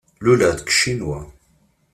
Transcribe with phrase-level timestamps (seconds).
[0.23, 1.19] Luleɣ deg Ccinwa.